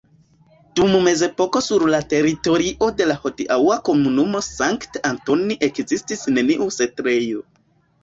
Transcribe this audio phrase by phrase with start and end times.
[0.79, 7.51] Dum mezepoko sur la teritorio de la hodiaŭa komunumo Sankt-Antoni ekzistis neniu setlejo.